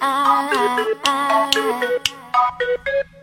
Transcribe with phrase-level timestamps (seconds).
[0.00, 1.52] I,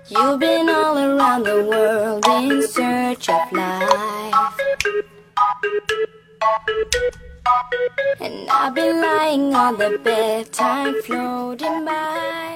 [0.09, 4.33] you've been all around the world in search of life.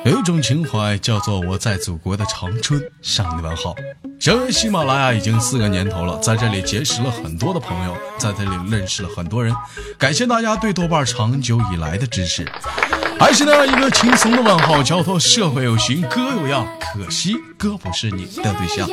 [0.06, 3.76] 有一种情怀叫做我在祖国的长春向你问好。
[4.20, 9.54] 成为喜马拉雅已经四个年头了，在这里结识了很多的朋友，在这里认识了很多人。
[9.98, 12.45] 感谢大家对豆瓣长久以来的支持。
[13.20, 18.88] 还是那样一个轻松的问号，叫做社会有型哥有样，可惜哥不是你的对象。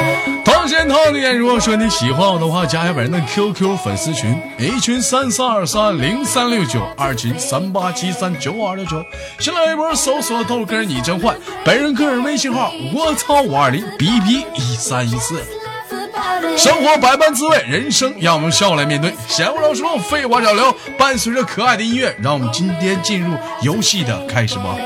[0.00, 0.42] Yeah, yeah, yeah.
[0.44, 9.04] 同时同点，如果说你喜欢我的话，加一下本人的 QQ 粉丝群，A 群三三二三零三六九，二群三八七三九二六九。
[9.38, 15.42] 新浪微博搜索豆哥你真坏，本人个人微信号我操五二零 bb 一三一四。
[16.56, 19.14] 生活百般滋味，人生让我们笑来面对。
[19.28, 24.76] 闲话少说，废话少聊，伴随着可爱的音乐，让我们今天进入游戏的开始吧。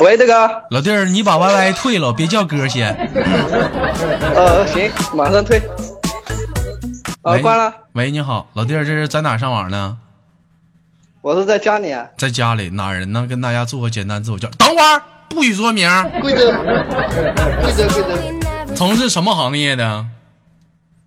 [0.00, 2.94] 喂，大哥，老弟儿，你把 YY 退了，别叫哥先。
[4.34, 5.60] 呃，行，马上退。
[7.22, 9.96] 呃，喂关了，喂，你好，老弟儿，这是在哪上网呢？
[11.22, 12.06] 我是在家里啊。
[12.18, 13.26] 在家里，哪人呢？
[13.28, 14.52] 跟大家做个简单自我介绍。
[14.58, 16.50] 等会儿不许说名儿，贵州，
[17.62, 20.04] 贵州，贵州，从事什么行业的？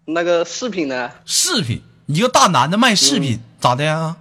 [0.05, 1.11] 那个饰品的？
[1.25, 4.15] 饰品，一个大男的卖饰品，咋的呀？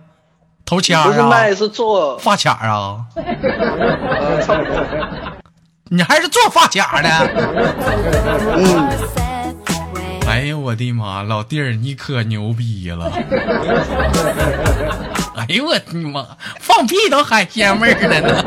[0.67, 1.55] 头签不是儿啊卖，？
[1.55, 2.98] 是做，发卡儿啊？
[3.14, 4.84] 呃，差不多。
[5.89, 7.08] 你还是做发卡的.
[10.27, 13.12] 哎呦我的妈，老弟儿你可牛逼了！
[15.36, 16.27] 哎呦我的妈，
[16.58, 18.45] 放屁都海鲜味儿了呢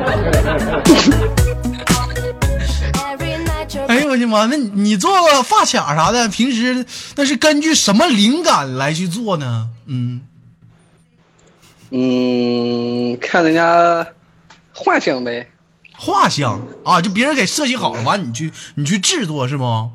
[3.88, 6.86] 哎呦我的妈，那你你做个发卡啥的，平时
[7.16, 9.70] 那是根据什么灵感来去做呢？
[9.88, 10.20] 嗯，
[11.92, 14.06] 嗯，看人家
[14.74, 15.50] 幻想呗。
[15.98, 19.90] 画像啊，就别人给设计好了，完你去你去制作是不？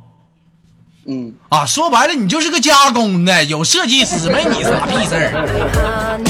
[1.07, 6.21] 嗯，啊，说白了你就是个加工的，有设计师没你啥屁事儿。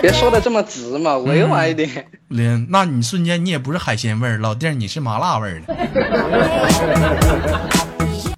[0.00, 2.06] 别说的这么直嘛，委婉一点。
[2.28, 5.74] 连，那你瞬间你也不是海鲜味儿，老弟儿你是麻辣味儿的，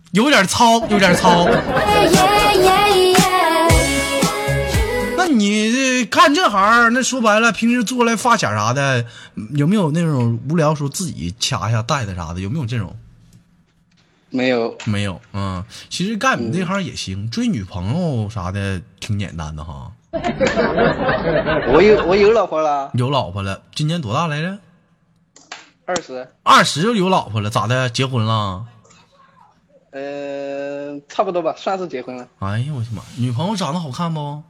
[0.12, 1.46] 有点糙，有点糙。
[5.28, 9.04] 你干这行儿，那说白了，平时做来发卡啥的，
[9.54, 12.40] 有没有那种无聊时候自己掐一下带的啥的？
[12.40, 12.96] 有没有这种？
[14.30, 19.90] 没有，没有，嗯，其实干你这行也行，追女朋友啥的挺简单的哈。
[21.72, 24.58] 我有我有老婆了，有老婆了，今年多大来着？
[25.86, 27.88] 二十，二十就有老婆了，咋的？
[27.88, 28.66] 结婚了？
[29.92, 32.28] 呃，差不多吧，算是结婚了。
[32.40, 33.02] 哎呀我的妈！
[33.16, 34.42] 女朋友长得好看不？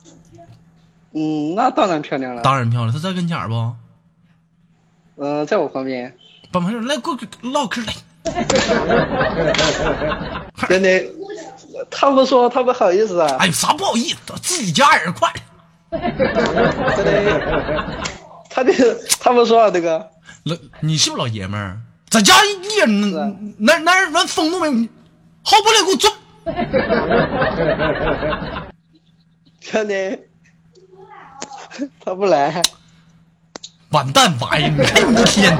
[1.12, 2.42] 嗯，那当然漂亮了。
[2.42, 3.72] 当然漂亮，她在跟前儿不？
[5.20, 6.14] 嗯、在我旁边，
[6.52, 7.94] 办完事来过来唠嗑来。
[10.68, 11.04] 真的，
[11.90, 15.32] 他不说他不好意思啊，哎呦，啥不好意思，自己家人快。
[15.90, 16.00] 真
[17.04, 17.84] 的，
[18.50, 18.72] 他就
[19.20, 20.10] 他不说啊，这个，
[20.44, 21.80] 老，你是不是老爷们儿？
[22.10, 24.72] 在家一人是啊哪哪哪风都没有，
[25.42, 26.10] 好不了给我坐。
[29.60, 30.18] 真的，
[32.04, 32.62] 他不来，
[33.90, 35.56] 完蛋玩意儿，你看你一天.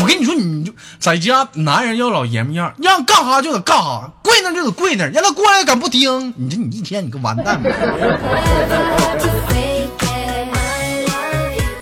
[0.00, 7.60] 我跟你说，你就在家，男人要老爷们样，让干啥就得干啥，跪那就得跪那儿，让他过来敢不听，你这你一天你个完蛋.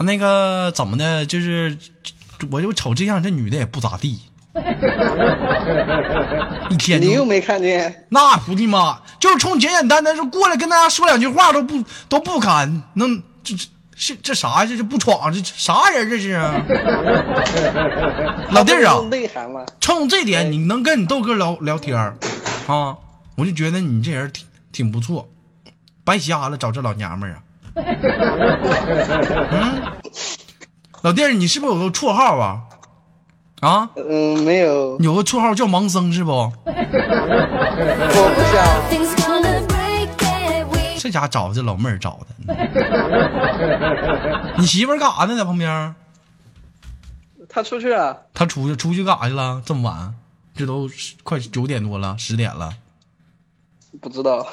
[0.00, 1.78] 那个怎么的，就是
[2.50, 4.18] 我就瞅这样，这女的也不咋地，
[6.70, 13.66] 一天你又没看见，那不的妈，就是冲简简单单说过来跟大家说两句话都不都不敢，能这这
[13.96, 14.66] 是这啥呀？
[14.66, 16.54] 这这不闯这这啥人这是啊？
[18.50, 18.94] 老弟儿啊
[19.80, 22.16] 冲这点你能跟你豆哥聊聊天儿
[22.66, 22.96] 啊？
[23.36, 25.28] 我就觉得你这人挺挺不错，
[26.04, 27.42] 白瞎了找这老娘们儿啊。
[29.52, 29.82] 嗯，
[31.02, 32.62] 老弟儿，你是不是有个绰号啊？
[33.60, 36.30] 啊，嗯，没有，有个绰号叫盲僧是不？
[36.32, 36.52] 我
[38.34, 38.64] 不想
[40.98, 42.56] 这家找这老妹儿找的。
[44.58, 45.36] 你媳妇儿干啥呢？
[45.36, 45.94] 在旁边？
[47.48, 49.62] 她出去了，她出去出去干啥去了？
[49.64, 50.14] 这么晚，
[50.54, 50.88] 这都
[51.22, 52.72] 快九点多了，十点了。
[54.00, 54.46] 不知道。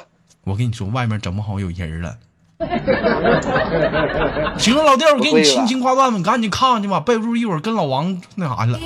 [0.44, 2.18] 我跟你说，外面整不好有人了。
[4.58, 8.80] 行了，老弟，我给你轻轻挂断吧，赶紧看看去吧，备注一会儿跟老王那啥去了，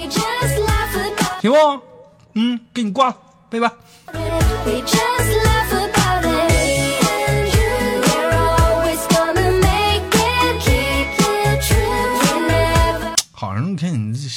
[1.40, 1.56] 行不？
[2.34, 3.16] 嗯，给你挂了，
[3.48, 3.70] 拜拜。
[13.32, 14.28] 好像你看你这，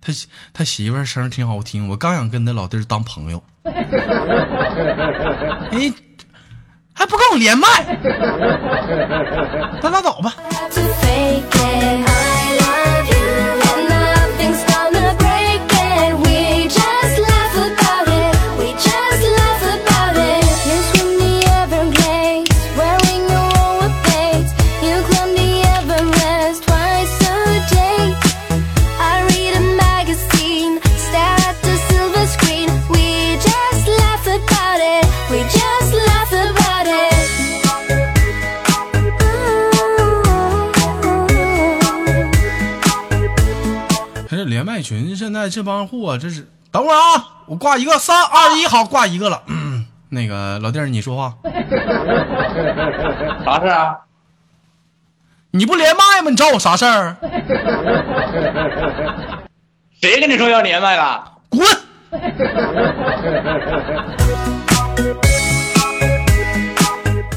[0.00, 0.12] 他
[0.52, 3.42] 他媳妇儿声挺好听，我刚想跟他老弟当朋友。
[5.72, 5.90] 哎。
[6.98, 7.68] 还不跟我连麦，
[9.82, 10.32] 那拉倒吧。
[45.46, 49.40] 在这帮货，这是等会儿啊，我挂一个，三二一，好，挂一个了。
[49.46, 51.32] 嗯 那个老弟儿，你说话，
[53.44, 53.94] 啥事啊？
[55.52, 56.30] 你不连麦吗？
[56.30, 57.16] 你找我啥事儿？
[60.00, 61.24] 谁跟你说要连麦了？
[61.48, 61.64] 滚！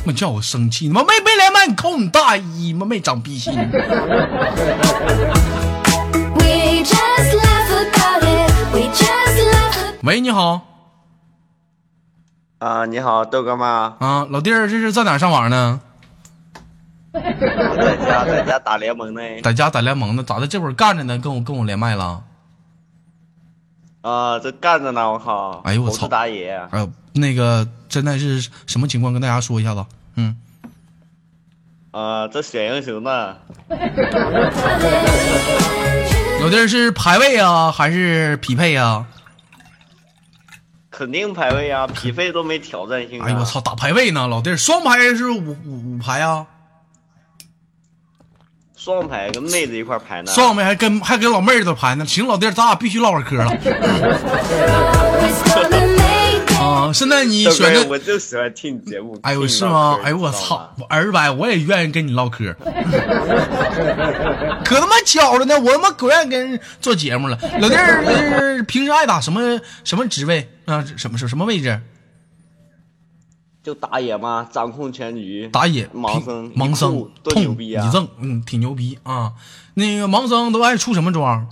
[0.03, 2.87] 妈叫我生气，你妈没没连麦，你扣你大衣妈？
[2.87, 3.53] 没长逼心。
[10.09, 10.65] 喂，你好
[12.57, 13.95] 啊，你好，豆哥吗？
[13.99, 15.79] 啊，老弟儿，这是在哪儿上网呢？
[17.13, 17.21] 在
[17.95, 19.21] 家，在家打联盟呢。
[19.43, 20.47] 在家打联盟呢，咋的？
[20.47, 22.23] 这会儿干着呢，跟我跟我连麦了。
[24.01, 25.61] 啊，这干着呢，我靠！
[25.63, 26.59] 哎呦我操打野，
[27.13, 29.13] 那个现在是什么情况？
[29.13, 29.85] 跟大家说一下子。
[30.15, 30.35] 嗯，
[31.91, 33.37] 啊，这选英雄呢？
[36.41, 39.05] 老弟儿是排位啊，还是匹配啊？
[40.99, 43.25] 肯定排位啊，匹配都没挑战性啊！
[43.25, 46.45] 哎呦我操，打排位呢，老弟儿，双排还是五五五排啊？
[48.75, 50.29] 双排跟妹子一块排呢。
[50.33, 52.05] 双排还跟还跟老妹儿都排呢。
[52.05, 53.49] 行，老弟儿，咱俩必须唠会嗑了
[56.89, 56.93] 啊！
[56.93, 59.17] 现在你，选的，我就喜欢听你节目。
[59.21, 59.99] 哎呦是吗？
[60.03, 62.53] 哎呦我操我儿白我也愿意跟你唠嗑，
[64.65, 67.37] 可他妈巧了呢，我他妈可愿意跟人做节目了。
[67.59, 68.03] 老弟儿
[68.55, 70.83] 是平时爱打什么什么职位啊？
[70.97, 71.79] 什么什么位置？
[73.61, 75.47] 就打野嘛，掌控全局。
[75.51, 77.85] 打野盲僧，盲僧多牛逼啊！
[77.85, 79.33] 你正，嗯，挺牛逼啊。
[79.73, 81.47] 那个盲僧都爱出什么装？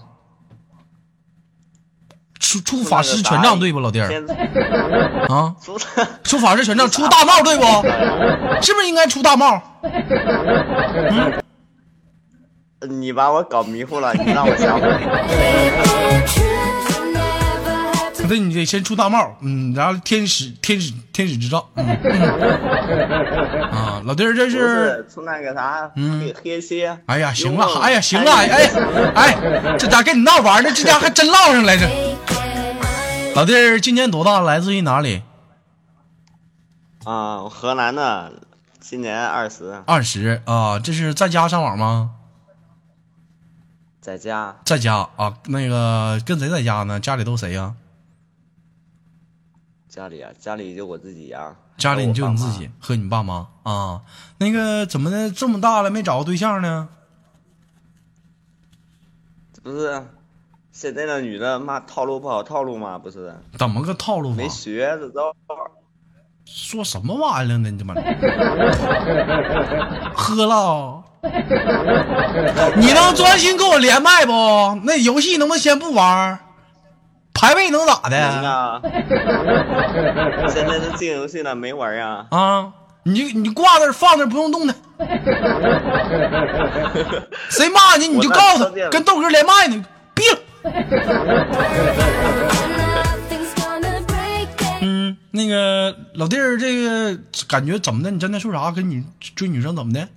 [2.48, 4.08] 出出法师权杖对不，老弟儿
[5.30, 5.54] 啊？
[5.64, 5.78] 出
[6.24, 7.64] 出法师权杖，出大帽对不？
[8.62, 9.62] 是不是应该出大帽？
[12.88, 14.88] 你把我搞迷糊了，你让我想会
[18.36, 26.98] 你得先出大帽，嗯，然后天使天使天使之杖，嗯， 嗯啊，老弟儿这是，是出那个啥嗯黑黑蝎。
[27.06, 28.48] 哎呀，行了哎呀，行了，哎
[29.16, 31.88] 哎，这咋跟你闹玩呢，这家还真唠上来着。
[33.36, 34.40] 老弟儿今年多大？
[34.42, 35.22] 来自于哪里？
[37.06, 38.34] 啊，河南的，
[38.80, 42.12] 今年二十，二十啊，这是在家上网吗？
[44.02, 47.00] 在家在家啊，那个跟谁在家呢？
[47.00, 47.74] 家里都谁呀、
[49.98, 54.04] 家里啊，家里就我自己呀、家里你就你自己和你爸妈啊？
[54.38, 56.88] 那个怎么的，这么大了没找个对象呢？
[59.64, 60.06] 不是
[60.72, 64.48] 现在的女的妈套路不好套路嘛，不是怎么个套路法没？
[64.48, 65.36] 学着道，
[66.46, 67.72] 说什么玩意儿呢？
[67.72, 67.96] 你他妈
[70.14, 71.04] 喝了？
[72.76, 74.32] 你能专心跟我连麦不？
[74.84, 76.40] 那游戏能不能先不玩？
[77.38, 78.18] 排位能咋的？
[78.18, 78.82] 啊！
[80.50, 84.74] 现在都进游戏了，没玩呀、啊，你你挂那儿放那儿不用动它。
[87.50, 90.40] 谁骂你你就告诉他，跟豆哥连麦呢，闭了。
[94.82, 97.16] 嗯，那个老弟儿，这个
[97.48, 98.10] 感觉怎么的？
[98.10, 98.72] 你真的说啥？
[98.72, 99.04] 跟你
[99.36, 100.08] 追女生怎么的？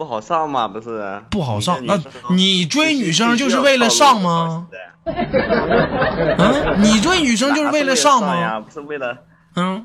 [0.00, 1.84] 不好上吗，不是不好上？
[1.84, 4.66] 那你追女生就是为了上吗？？
[5.04, 8.22] 嗯，你追女生就是为了上？
[8.22, 8.60] 吗？
[8.60, 9.18] 不是为了
[9.56, 9.84] 嗯，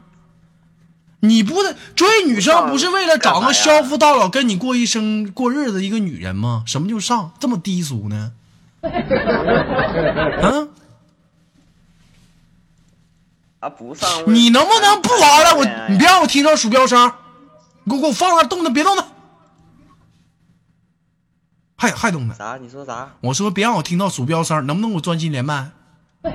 [1.19, 6.63] 你不得追女生不是为了找个干啥呀消夫到老跟你过一生过日子的一个女人吗？
[6.65, 8.31] 什么就上这么低俗呢？
[8.83, 10.69] 嗯，
[13.59, 14.09] 啊，不上。
[14.27, 15.55] 你能不能不玩了？
[15.57, 17.11] 我哎你别让我听到鼠标声，
[17.83, 19.05] 你给我给我放那动弹，别动弹。
[21.75, 22.33] 还还动呢？
[22.37, 22.57] 啥？
[22.61, 23.11] 你说啥？
[23.21, 25.71] 我说别让我听到鼠标声，能不能给我专心连麦？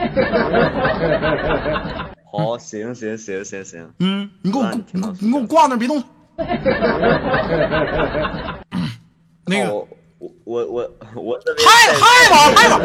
[2.33, 3.91] 好，行行行行行。
[3.99, 6.03] 嗯，你给我你你给我你给我挂那，别动。
[9.47, 9.87] 那个哦
[10.19, 12.79] 我我我我这边嗨嗨吧嗨吧，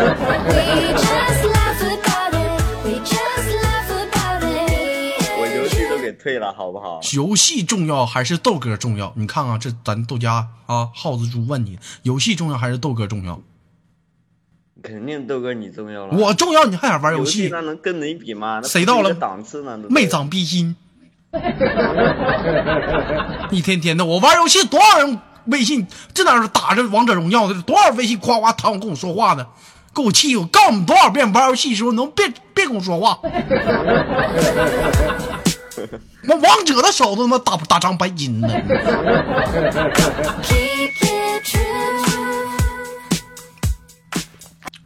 [6.15, 6.99] 退了，好不好？
[7.13, 9.13] 游戏重要还是豆哥重要？
[9.15, 13.39] 你看看这咱豆家啊，耗子猪问你，游戏重要还是豆哥重要？
[14.83, 16.17] 肯定豆哥你重要了。
[16.17, 17.49] 我重要，你还想玩游游戏戏？
[17.51, 18.61] 那能跟你比吗？
[18.63, 19.79] 谁到了档次呢？
[19.89, 20.75] 没长逼心，
[23.51, 29.47] 一天天的，我玩游戏多少人微信这哪是打着王者荣耀的，多少微信夸夸弹我跟我说话呢，
[29.93, 30.35] 给我气！
[30.35, 33.19] 我告诉你多少遍，玩游戏的时候能别别跟我说话。
[36.27, 38.47] 我王者的手都他妈打打张白金呢。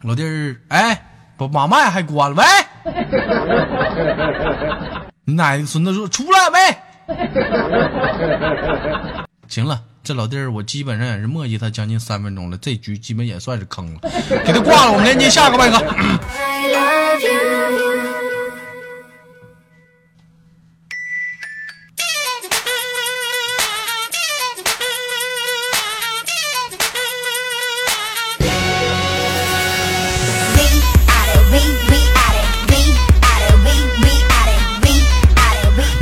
[0.02, 1.06] 老弟儿，哎，
[1.36, 2.44] 把把麦还关了，喂，
[5.24, 6.58] 你奶奶孙子说出来喂。
[9.46, 14.00] 行了，这老弟儿我基本上也是磨叽他将近三分钟了，这局基本也算是坑了，
[14.44, 15.76] 给他挂了，我们连接下个麦克。
[15.76, 17.99] I love you.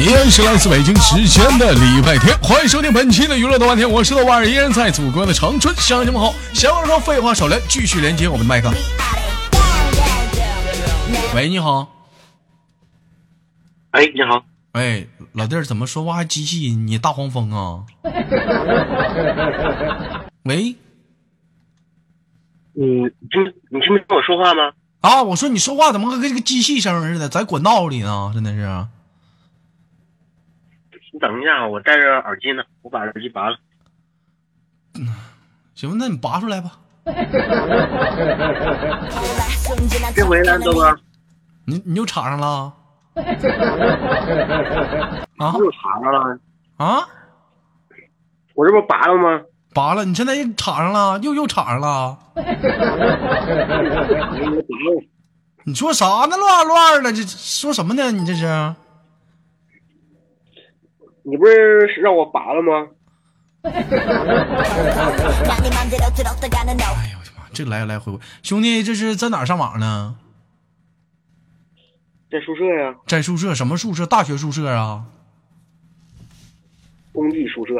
[0.08, 6.34] 依然是来自北京时间的礼拜天，欢迎收听本期的娱乐豆瓣天，我是豆瓣儿，依然在祖国的长春乡亲们好。
[6.54, 8.70] 闲话说废话少聊，继续连接我们的麦克。
[11.34, 11.86] 喂，你好，
[13.90, 16.86] 哎，你好，哎，老弟儿怎么说话还机器音？
[16.86, 17.84] 你大黄蜂啊？
[20.44, 20.74] 喂，
[22.72, 24.72] 你听你听没听我说话吗？
[25.02, 28.30] 啊，我说你说话怎么跟这个机器声似的，在管道里呢？
[28.32, 28.86] 真的是。
[31.18, 33.56] 你等一下，我戴着耳机呢，我把耳机拔了。
[34.94, 35.08] 嗯
[35.74, 36.78] 行，那你拔出来吧。
[40.14, 40.96] 别回来，豆哥，
[41.64, 42.72] 你你又插上了？
[45.38, 46.38] 啊又插上了，
[46.76, 47.08] 啊！
[48.54, 49.40] 我这不拔了吗？
[49.74, 52.16] 拔了，你现在又插上了，又又插上了，
[55.64, 56.36] 你说啥呢？
[56.36, 58.12] 乱乱的，这说什么呢？
[58.12, 58.74] 你这是？
[61.28, 62.88] 你不是让我拔了吗？
[63.62, 63.86] 哎呦
[67.18, 67.44] 我的妈！
[67.52, 70.16] 这来来回回，兄弟，这是在哪儿上网呢？
[72.30, 73.54] 在宿舍呀，在宿舍？
[73.54, 74.06] 什么宿舍？
[74.06, 75.04] 大学宿舍啊？
[77.12, 77.74] 公寓宿舍，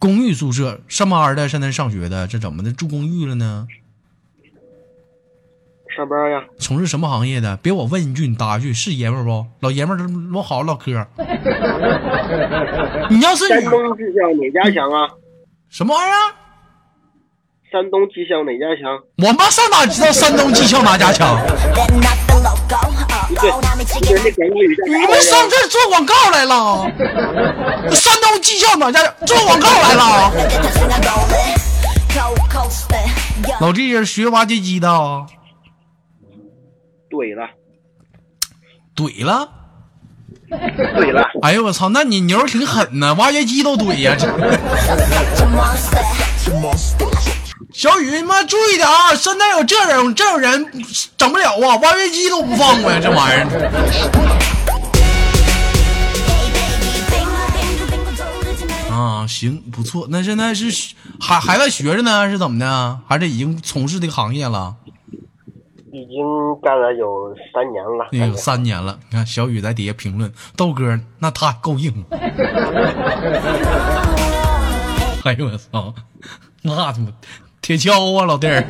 [0.00, 0.80] 公寓宿舍？
[0.88, 1.48] 上班的？
[1.48, 2.26] 现在上学的？
[2.26, 2.72] 这怎么的？
[2.72, 3.68] 住公寓了呢？
[5.94, 6.42] 上班呀。
[6.58, 7.56] 从事什么行业的？
[7.58, 9.46] 别我问一句，你答一句，是爷们儿不？
[9.60, 10.04] 老爷们儿都
[10.36, 10.92] 我好好唠嗑。
[13.10, 15.08] 你要是女山东技校哪家强啊？
[15.68, 16.32] 什么玩意儿？
[17.70, 18.98] 山东技校哪家强？
[19.26, 21.38] 我妈上哪知道山东技校哪家强？
[23.40, 23.50] 对，
[24.86, 26.86] 你们上这做广告来了？
[27.92, 30.30] 山东技校哪家做广告来了？
[33.60, 35.26] 老弟是学挖掘机的啊，
[37.12, 37.50] 怼了，
[38.96, 39.48] 怼了。
[40.50, 44.26] 怼了，哎呦我操，那你牛挺狠呐，挖掘机都怼呀、这
[47.72, 49.14] 小雨，你妈注意点啊！
[49.14, 50.70] 现在有这种这种人
[51.16, 53.46] 整不了啊，挖掘机都不放过呀，这玩意儿。
[58.90, 60.06] 啊，行，不错。
[60.10, 63.00] 那现在是还还在学着呢，是怎么的？
[63.08, 64.74] 还是已经从事这个行业了？
[65.92, 66.24] 已经
[66.62, 68.08] 干了有三年了。
[68.12, 68.98] 也有三年了。
[69.10, 71.92] 你看小雨在底下评论，豆哥那他够硬。
[75.24, 75.94] 哎呦我操，
[76.62, 77.08] 那他妈
[77.60, 78.64] 铁锹啊，老弟儿，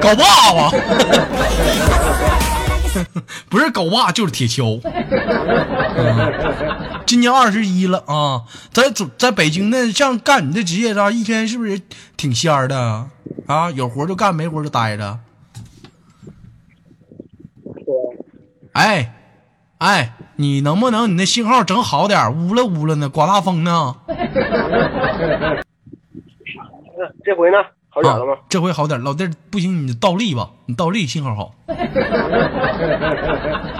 [0.00, 0.70] 镐把吧？
[3.48, 4.80] 不是狗爸就是铁锹。
[4.84, 6.32] 嗯
[7.06, 11.80] 今年二十一了啊，在在在北京那，像干你这职业上，一天是不是
[12.16, 13.06] 挺仙儿的
[13.46, 13.70] 啊？
[13.70, 15.18] 有活就干，没活就待着。
[18.72, 19.14] 哎，
[19.78, 22.32] 哎，你能不能你那信号整好点儿？
[22.32, 23.96] 呜了呜了呢，刮大风呢。
[24.06, 24.16] 呃
[27.24, 27.56] 这回呢，
[27.88, 28.38] 好点了吗啊？？
[28.48, 31.54] 这回好点，老弟不行，你倒立吧，你倒立信号好。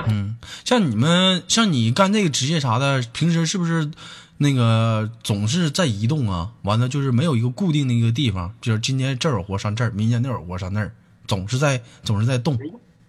[0.08, 3.90] 嗯，像你们像你干这个职业啥的，平时是不是
[4.38, 6.50] 那个总是在移动啊？
[6.62, 10.92] 完了就是没有一个固定的一个地方，就是今天这儿有活上这儿，明天那儿有活上那儿，
[11.26, 12.58] 总是在总是在动。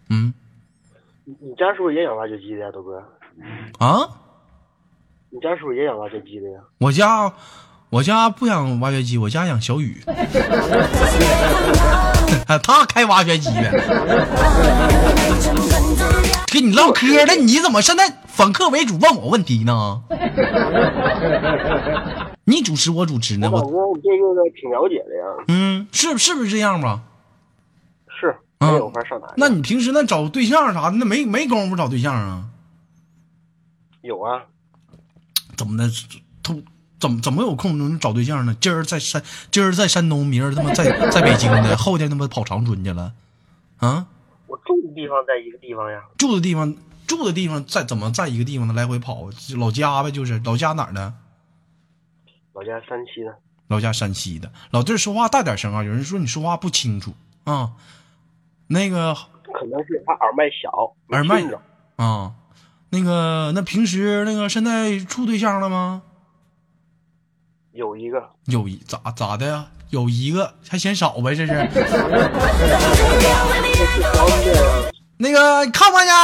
[0.09, 0.33] 嗯
[1.23, 2.97] 你你家是不是也养挖掘机的呀，豆哥？
[3.77, 4.09] 啊，
[5.29, 6.59] 你家是不是也养挖掘机的呀？
[6.79, 7.31] 我家
[7.91, 10.01] 我家不养挖掘机，我家养小雨。
[12.63, 13.71] 他开挖掘机的。
[16.51, 20.01] 跟你唠嗑呢，你怎么现在反客为主问我问题呢？
[22.45, 23.49] 你主持我主持呢？
[23.51, 25.23] 我感我对这个挺了解的呀。
[25.47, 26.99] 嗯，是是不是这样吧？
[28.61, 29.33] 是，嗯没有法上哪去？
[29.37, 32.49] 那你平时那找对象啥的，那没没工夫找对象啊？
[34.01, 34.43] 有啊，
[35.57, 35.89] 怎么的？
[36.43, 36.55] 他
[36.99, 38.55] 怎么怎么有空能找对象呢？
[38.61, 43.13] 今儿在山，今儿在山东，明儿他妈在在北京呢， 后天他妈跑长春去了，
[43.77, 44.07] 啊？
[44.47, 46.03] 我住的地方在一个地方呀。
[46.17, 46.75] 住的地方
[47.07, 48.73] 住的地方在怎么在一个地方呢？
[48.73, 51.13] 来回跑，老家呗，就是老家哪儿的？
[52.53, 53.35] 老家山西的，
[53.67, 54.51] 老家山西的。
[54.71, 55.83] 老弟儿说话大点声啊！
[55.83, 57.13] 有人说你说话不清楚
[57.45, 57.71] 啊。
[58.71, 59.13] 那个
[59.53, 61.59] 可能是他耳麦小，耳麦听着
[61.97, 62.31] 啊，
[62.89, 66.03] 那个那平时那个现在处对象了吗？
[67.73, 69.67] 有一个，有一咋咋的呀？
[69.89, 71.35] 有一个还嫌少呗？
[71.35, 71.51] 这是
[75.17, 76.15] 那个你看不看见？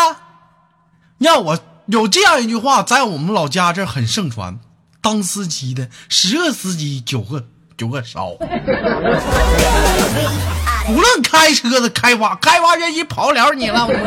[1.18, 4.58] 让我有这样一句话，在我们老家这很盛传：
[5.02, 8.38] 当司机的十个司机九个九个少。
[10.90, 13.88] 无论开车的、开挖开挖掘机跑不了你了。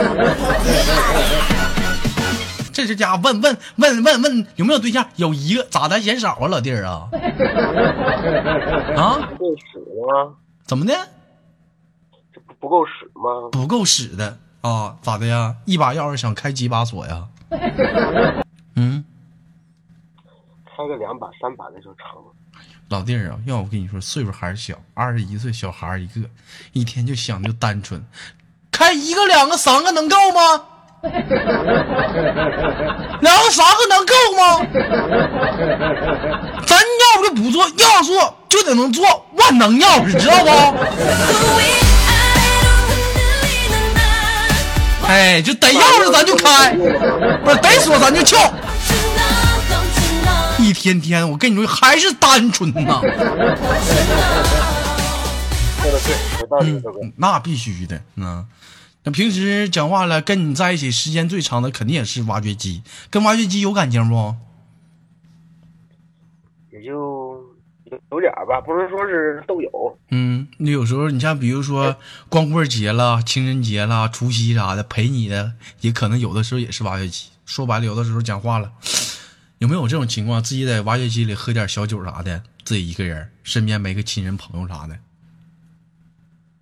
[2.73, 5.07] 这是家问问问问问有没有对象？
[5.17, 7.11] 有一个，咋的嫌少啊，老弟儿啊？
[8.97, 9.29] 啊？
[9.29, 10.35] 不够使吗？
[10.65, 10.95] 怎么的？
[12.33, 13.51] 这不不够使吗？
[13.53, 14.97] 不够使的啊？
[15.03, 15.57] 咋的呀？
[15.67, 17.27] 一把钥匙想开几把锁呀？
[18.77, 19.05] 嗯，
[20.65, 22.33] 开个两把三把那就成了。
[22.91, 26.23] 老弟儿啊，要我跟你说，岁数还是小，二十一岁小孩儿一个，
[26.73, 28.05] 一天就想就单纯，
[28.73, 30.61] 开一个、两个、三个能够吗？
[33.21, 34.43] 两个、三个能够吗？
[36.67, 40.85] 咱要不就不做，要做就得能做万能钥匙，知道不？
[45.07, 46.73] 哎，就得钥匙咱就开，
[47.45, 48.53] 不是得锁咱就撬。
[50.71, 53.11] 一天天，我跟你说还是单纯呐，说
[55.91, 57.01] 的对，有道理，豆哥。
[57.17, 58.47] 那必须的，嗯。
[59.03, 64.37] 那平时讲话了，跟你在一起时间最长的肯定也是挖掘机，跟挖掘机有感情不？
[66.71, 67.43] 也就有
[68.13, 69.99] 有点吧，不是说是都有。
[70.11, 71.97] 嗯，你有时候你像比如说
[72.29, 77.27] 光棍节啦、情人节啦、除夕啥的，陪你的也可能有的时候也是挖掘机。
[77.47, 78.71] 说白了，有的时候讲话了，
[79.61, 80.43] 有没有这种情况？
[80.43, 84.99] 自己在挖掘机里喝点小酒啥的，自己一个人，身边没个亲人朋友啥的，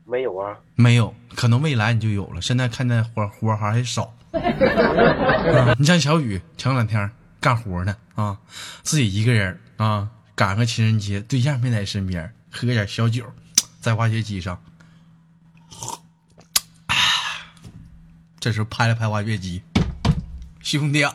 [0.04, 2.42] 没有啊，没有，可能未来你就有了。
[2.42, 4.12] 现在看见活活还还少。
[4.34, 7.08] 啊你像小雨前两天
[7.40, 8.37] 干活呢啊，
[8.82, 13.24] 自己一个人啊，赶个情人节，对象没在身边，喝点小酒，
[13.80, 14.61] 在挖掘机上，
[18.40, 19.62] 这时候拍了拍挖掘机，
[20.61, 21.14] 兄弟啊，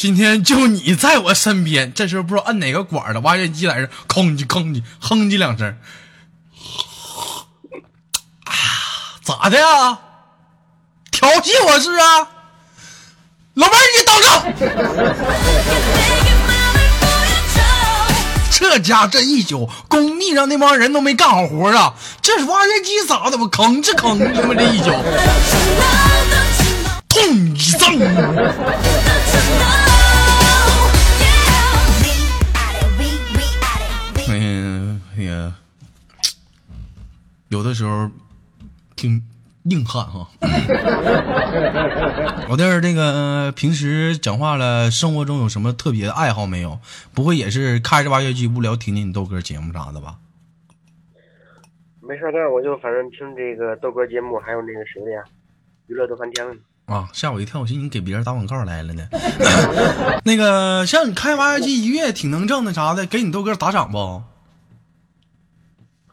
[0.00, 1.92] 今天就你在我身边。
[1.92, 5.76] 这时候不知道摁哪个管了，挖掘机在这吭叽吭叽哼叽两声，
[8.44, 8.54] 啊，
[9.22, 9.98] 咋的呀？
[11.10, 12.28] 调戏我是啊？
[13.52, 14.42] 老妹儿，你等着！
[18.50, 21.92] 这家这一宿，工地上那帮人都没干好活啊！
[22.22, 23.36] 这挖掘机咋的？
[23.36, 24.90] 我吭哧吭哧嘛，这一宿，
[27.06, 28.00] 痛一阵。
[37.50, 38.08] 有的时候
[38.94, 39.20] 挺
[39.64, 40.28] 硬汉哈。
[42.48, 46.78] 老弟儿，那个、呃平时讲话了，生活中有什么特别的爱好没有？
[47.12, 50.18] 不会也是开着挖掘机无聊听听你豆哥节目啥的吧？
[52.00, 55.20] 没事儿干，我就反正听这个豆哥节目，还有那个谁的呀，
[55.88, 56.54] 娱乐逗翻天了。
[56.86, 57.60] 啊，吓我一跳！
[57.60, 59.04] 我寻思你给别人打广告来了呢。
[60.24, 64.22] 那个，像你开挖掘机一月挺能挣的啥的，给你豆哥打赏不？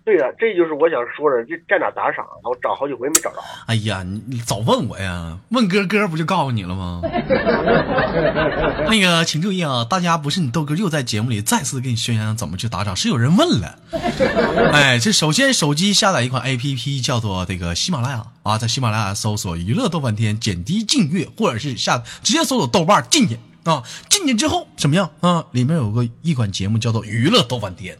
[0.08, 2.26] 对呀、这就是我想说的，这在哪打赏？
[2.41, 3.43] 我找好几回没找着。
[3.65, 7.02] 哎呀，你你早问我呀，问哥哥不就告诉你了吗？
[8.88, 13.80] 那个，请注意啊，大家不是你豆哥又在节目里再次给你宣扬怎么去打赏，是有人问了。
[14.72, 25.43] 哎，这首先手机下载一款 A P P 叫做这个喜马拉雅啊，在喜马拉雅搜索“娱乐豆瓣天”，点击订阅，或者是下直接搜索豆瓣进去啊，进去之后怎么样啊？
[25.52, 27.96] 里面有个一款节目叫做《娱乐豆瓣天》，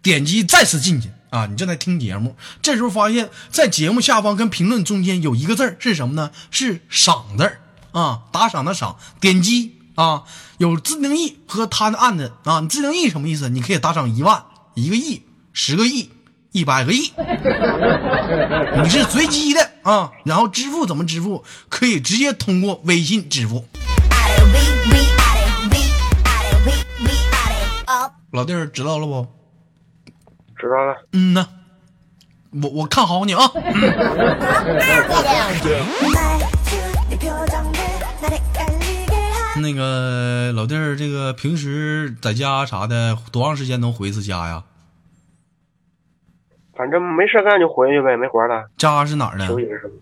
[0.00, 6.32] 点击再次进去啊，你正在听节目，这时候发现，在节目下方跟评论中间有一个字儿是什么呢？
[6.50, 7.60] 是赏字儿
[7.92, 10.24] 啊，打赏的赏，点击啊，
[10.58, 13.48] 有自定义和他的案子啊，你自定义什么意思？
[13.48, 16.10] 你可以打赏一万、一个亿、十个亿、
[16.50, 17.12] 一百个亿，
[18.82, 21.44] 你是随机的啊，然后支付怎么支付？
[21.68, 23.64] 可以直接通过微信支付。
[28.32, 29.39] 老弟儿知道了不？
[30.60, 31.46] 知道了，嗯呐，
[32.62, 33.40] 我我看好你啊。
[39.60, 44.62] 那个老弟儿，这个平时在家啥的，多长时间能回一次家呀？
[46.74, 49.46] 反正没事干就回去呗，没活了，家是哪儿的？
[49.46, 49.92] 休息是什么？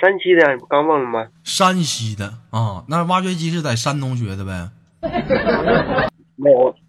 [0.00, 1.26] 山西的，你不刚问了吗？
[1.44, 2.84] 山西的啊。
[2.88, 4.68] 那挖掘机是在山东学的呗？
[6.36, 6.83] 没有，嗯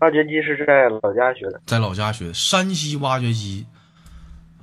[0.00, 1.60] 挖掘机是在老家学的。
[1.66, 2.32] 在老家学。
[2.32, 3.66] 山西挖掘机，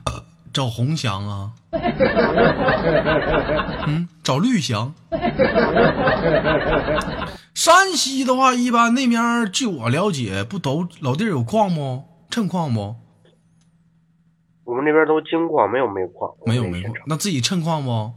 [0.05, 1.51] 呃找红翔啊？
[3.87, 4.93] 嗯，找绿翔。
[7.53, 12.03] 山西的话，一般那边据我了解，不都老弟有矿不？
[12.29, 12.95] 趁矿不？
[14.63, 16.29] 我们那边都金矿，没有煤矿。
[16.45, 18.11] 没有煤矿那自己趁矿不？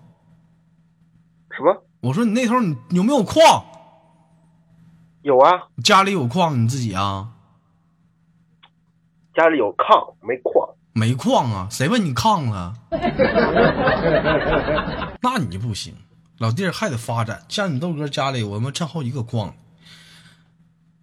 [1.57, 1.85] 什么？
[2.01, 3.65] 我说你那头你有没有矿？
[5.23, 7.29] 有啊，家里有矿你自己啊？
[9.35, 10.69] 家里有炕，没矿。
[10.93, 11.69] 没矿啊？
[11.71, 12.75] 谁问你炕了？
[15.23, 15.95] 那你不行，
[16.39, 17.43] 老弟儿还得发展。
[17.49, 19.55] 像你豆哥家里，我他妈趁好几个矿，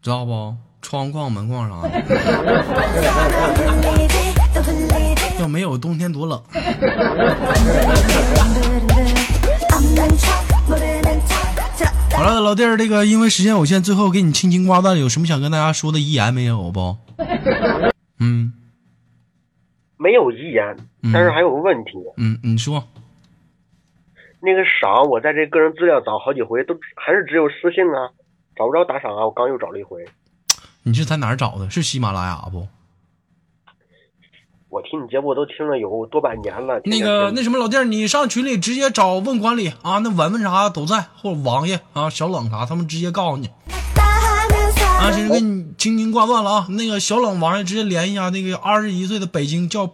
[0.01, 0.55] 知道不？
[0.81, 1.89] 窗矿、门框啥的。
[5.39, 6.43] 要没有冬天多冷。
[12.27, 16.97] 好了，老弟儿，这个因为时间有限，最后给你轻轻挂断，有什么想跟大家说的遗言没有不？
[18.19, 18.51] 嗯
[19.95, 22.85] 没有遗言，嗯但是还有个问题，嗯，你说。
[24.41, 28.11] 那个赏我在这个人资料找好几回，都还是只有私信啊，
[28.57, 29.23] 找不着打赏啊。
[29.23, 30.03] 我刚又找了一回，
[30.83, 31.69] 你是在哪儿找的？
[31.69, 32.67] 是喜马拉雅不？
[34.69, 36.81] 我听你节目都听了有多半年了。
[36.83, 43.47] 那个那什么老弟儿，你上群里直接找问管理啊，那文文啥都在，或者王爷啊、小冷啥，他们直接告诉你
[43.97, 45.09] 啊。
[45.11, 46.67] 这是给你轻轻挂断了啊。
[46.69, 49.89] 那个小冷王爷直接联系一下那个二十一岁的北京叫，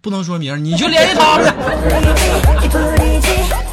[0.00, 1.52] 不能说名，你就联系他们
[2.62, 3.65] 去。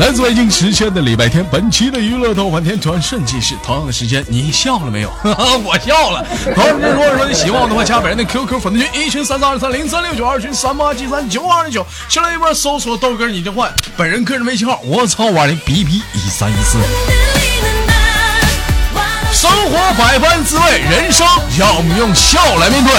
[0.00, 3.54] 来自北京时间的礼拜天，本期的娱乐豆瓣天转瞬即逝。
[3.64, 5.12] 同样的时间，你笑了没有？
[5.64, 6.26] 我笑了。
[6.52, 11.86] 同时，如果说你喜欢我的话，加本人的 QQ 粉丝群一群三三二三零三六九，二群三八七三九二零九。
[12.08, 16.76] 下来一波搜索豆哥你就换，本人个人微信号我操五二零 B B 一三一四。
[19.32, 21.24] 生活百般滋味，人生
[21.58, 22.92] 要我们用笑来面对。